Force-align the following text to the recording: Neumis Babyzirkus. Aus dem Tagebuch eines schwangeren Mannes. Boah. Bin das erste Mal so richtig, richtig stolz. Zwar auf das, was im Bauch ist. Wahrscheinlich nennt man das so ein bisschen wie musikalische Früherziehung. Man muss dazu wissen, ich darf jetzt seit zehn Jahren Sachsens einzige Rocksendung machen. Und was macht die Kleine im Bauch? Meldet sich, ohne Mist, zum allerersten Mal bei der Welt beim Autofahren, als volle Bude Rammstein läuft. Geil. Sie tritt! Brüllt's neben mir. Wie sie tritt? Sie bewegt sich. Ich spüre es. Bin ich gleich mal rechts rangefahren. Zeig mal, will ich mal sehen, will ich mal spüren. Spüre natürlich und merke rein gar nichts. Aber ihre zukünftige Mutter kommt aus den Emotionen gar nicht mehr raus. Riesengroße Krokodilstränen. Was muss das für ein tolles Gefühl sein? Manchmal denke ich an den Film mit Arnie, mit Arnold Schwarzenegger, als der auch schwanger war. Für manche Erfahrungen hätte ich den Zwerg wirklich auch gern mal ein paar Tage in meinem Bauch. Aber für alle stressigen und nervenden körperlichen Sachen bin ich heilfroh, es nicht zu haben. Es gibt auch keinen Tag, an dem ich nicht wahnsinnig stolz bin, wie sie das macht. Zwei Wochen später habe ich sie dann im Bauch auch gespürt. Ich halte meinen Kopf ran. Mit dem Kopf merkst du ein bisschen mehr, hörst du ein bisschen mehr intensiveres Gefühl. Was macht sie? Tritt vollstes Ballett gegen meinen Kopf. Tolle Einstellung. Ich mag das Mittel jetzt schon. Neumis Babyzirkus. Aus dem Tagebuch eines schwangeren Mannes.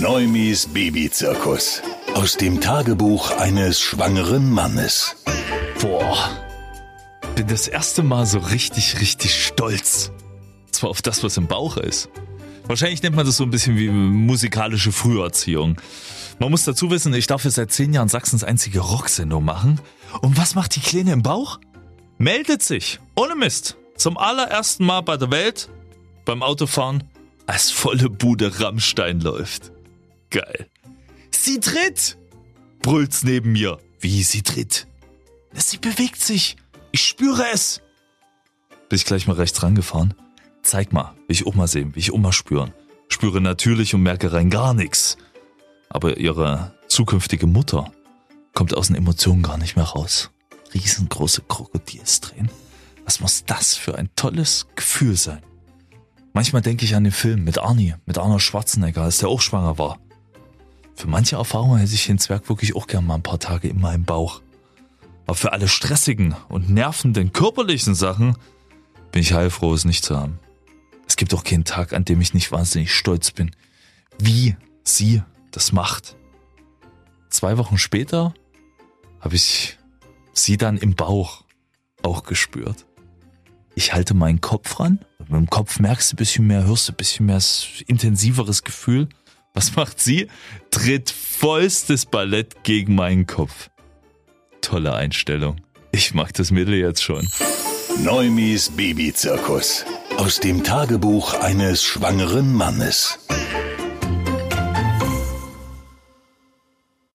Neumis 0.00 0.66
Babyzirkus. 0.66 1.80
Aus 2.14 2.36
dem 2.36 2.60
Tagebuch 2.60 3.30
eines 3.38 3.80
schwangeren 3.80 4.50
Mannes. 4.50 5.16
Boah. 5.80 6.30
Bin 7.36 7.46
das 7.46 7.68
erste 7.68 8.02
Mal 8.02 8.26
so 8.26 8.38
richtig, 8.38 9.00
richtig 9.00 9.34
stolz. 9.34 10.10
Zwar 10.72 10.90
auf 10.90 11.00
das, 11.00 11.22
was 11.22 11.36
im 11.36 11.46
Bauch 11.46 11.76
ist. 11.76 12.08
Wahrscheinlich 12.66 13.02
nennt 13.02 13.14
man 13.14 13.24
das 13.24 13.36
so 13.36 13.44
ein 13.44 13.50
bisschen 13.50 13.76
wie 13.76 13.88
musikalische 13.88 14.90
Früherziehung. 14.90 15.76
Man 16.38 16.50
muss 16.50 16.64
dazu 16.64 16.90
wissen, 16.90 17.14
ich 17.14 17.26
darf 17.26 17.44
jetzt 17.44 17.54
seit 17.54 17.70
zehn 17.70 17.92
Jahren 17.92 18.08
Sachsens 18.08 18.42
einzige 18.42 18.80
Rocksendung 18.80 19.44
machen. 19.44 19.80
Und 20.22 20.36
was 20.36 20.54
macht 20.54 20.74
die 20.74 20.80
Kleine 20.80 21.12
im 21.12 21.22
Bauch? 21.22 21.60
Meldet 22.18 22.62
sich, 22.62 23.00
ohne 23.14 23.36
Mist, 23.36 23.76
zum 23.96 24.18
allerersten 24.18 24.84
Mal 24.86 25.02
bei 25.02 25.16
der 25.16 25.30
Welt 25.30 25.68
beim 26.24 26.42
Autofahren, 26.42 27.04
als 27.46 27.70
volle 27.70 28.08
Bude 28.10 28.60
Rammstein 28.60 29.20
läuft. 29.20 29.70
Geil. 30.34 30.66
Sie 31.30 31.60
tritt! 31.60 32.18
Brüllt's 32.82 33.22
neben 33.22 33.52
mir. 33.52 33.78
Wie 34.00 34.24
sie 34.24 34.42
tritt? 34.42 34.88
Sie 35.52 35.78
bewegt 35.78 36.20
sich. 36.20 36.56
Ich 36.90 37.06
spüre 37.06 37.44
es. 37.52 37.80
Bin 38.88 38.96
ich 38.96 39.04
gleich 39.04 39.28
mal 39.28 39.34
rechts 39.34 39.62
rangefahren. 39.62 40.14
Zeig 40.64 40.92
mal, 40.92 41.14
will 41.28 41.36
ich 41.36 41.54
mal 41.54 41.68
sehen, 41.68 41.94
will 41.94 42.00
ich 42.00 42.12
mal 42.12 42.32
spüren. 42.32 42.74
Spüre 43.08 43.40
natürlich 43.40 43.94
und 43.94 44.02
merke 44.02 44.32
rein 44.32 44.50
gar 44.50 44.74
nichts. 44.74 45.18
Aber 45.88 46.16
ihre 46.16 46.74
zukünftige 46.88 47.46
Mutter 47.46 47.92
kommt 48.54 48.76
aus 48.76 48.88
den 48.88 48.96
Emotionen 48.96 49.44
gar 49.44 49.56
nicht 49.56 49.76
mehr 49.76 49.84
raus. 49.84 50.32
Riesengroße 50.74 51.42
Krokodilstränen. 51.42 52.50
Was 53.04 53.20
muss 53.20 53.44
das 53.44 53.76
für 53.76 53.96
ein 53.96 54.10
tolles 54.16 54.66
Gefühl 54.74 55.14
sein? 55.16 55.44
Manchmal 56.32 56.62
denke 56.62 56.84
ich 56.84 56.96
an 56.96 57.04
den 57.04 57.12
Film 57.12 57.44
mit 57.44 57.58
Arnie, 57.58 57.94
mit 58.04 58.18
Arnold 58.18 58.42
Schwarzenegger, 58.42 59.02
als 59.02 59.18
der 59.18 59.28
auch 59.28 59.40
schwanger 59.40 59.78
war. 59.78 60.00
Für 60.94 61.08
manche 61.08 61.36
Erfahrungen 61.36 61.78
hätte 61.78 61.94
ich 61.94 62.06
den 62.06 62.18
Zwerg 62.18 62.48
wirklich 62.48 62.76
auch 62.76 62.86
gern 62.86 63.06
mal 63.06 63.16
ein 63.16 63.22
paar 63.22 63.40
Tage 63.40 63.68
in 63.68 63.80
meinem 63.80 64.04
Bauch. 64.04 64.42
Aber 65.26 65.34
für 65.34 65.52
alle 65.52 65.68
stressigen 65.68 66.34
und 66.48 66.70
nervenden 66.70 67.32
körperlichen 67.32 67.94
Sachen 67.94 68.36
bin 69.10 69.22
ich 69.22 69.32
heilfroh, 69.32 69.74
es 69.74 69.84
nicht 69.84 70.04
zu 70.04 70.16
haben. 70.16 70.38
Es 71.06 71.16
gibt 71.16 71.34
auch 71.34 71.44
keinen 71.44 71.64
Tag, 71.64 71.92
an 71.92 72.04
dem 72.04 72.20
ich 72.20 72.34
nicht 72.34 72.52
wahnsinnig 72.52 72.92
stolz 72.92 73.30
bin, 73.30 73.50
wie 74.18 74.56
sie 74.84 75.22
das 75.50 75.72
macht. 75.72 76.16
Zwei 77.30 77.58
Wochen 77.58 77.78
später 77.78 78.34
habe 79.20 79.36
ich 79.36 79.78
sie 80.32 80.56
dann 80.56 80.76
im 80.76 80.94
Bauch 80.94 81.44
auch 82.02 82.24
gespürt. 82.24 82.86
Ich 83.74 83.92
halte 83.92 84.14
meinen 84.14 84.40
Kopf 84.40 84.78
ran. 84.78 85.00
Mit 85.18 85.30
dem 85.30 85.50
Kopf 85.50 85.80
merkst 85.80 86.12
du 86.12 86.14
ein 86.14 86.18
bisschen 86.18 86.46
mehr, 86.46 86.64
hörst 86.64 86.88
du 86.88 86.92
ein 86.92 86.96
bisschen 86.96 87.26
mehr 87.26 87.40
intensiveres 87.86 88.62
Gefühl. 88.62 89.08
Was 89.56 89.76
macht 89.76 90.00
sie? 90.00 90.26
Tritt 90.72 91.10
vollstes 91.10 92.06
Ballett 92.06 92.64
gegen 92.64 92.96
meinen 92.96 93.26
Kopf. 93.28 93.70
Tolle 94.60 94.94
Einstellung. 94.94 95.58
Ich 95.92 96.12
mag 96.12 96.34
das 96.34 96.50
Mittel 96.50 96.74
jetzt 96.74 97.04
schon. 97.04 97.28
Neumis 98.02 98.70
Babyzirkus. 98.70 99.84
Aus 100.16 100.40
dem 100.40 100.64
Tagebuch 100.64 101.34
eines 101.34 101.84
schwangeren 101.84 102.52
Mannes. 102.52 103.20